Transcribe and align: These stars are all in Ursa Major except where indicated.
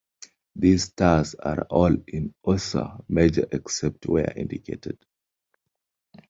These 0.55 0.85
stars 0.85 1.35
are 1.35 1.61
all 1.69 1.95
in 2.07 2.33
Ursa 2.49 3.03
Major 3.07 3.45
except 3.51 4.07
where 4.07 4.33
indicated. 4.35 4.97